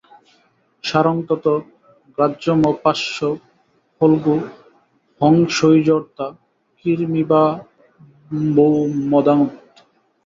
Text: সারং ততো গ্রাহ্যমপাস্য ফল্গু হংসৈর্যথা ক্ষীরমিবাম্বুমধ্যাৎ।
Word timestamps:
সারং 0.83 1.15
ততো 1.27 1.53
গ্রাহ্যমপাস্য 2.17 3.17
ফল্গু 3.95 4.35
হংসৈর্যথা 5.21 6.27
ক্ষীরমিবাম্বুমধ্যাৎ। 6.75 7.59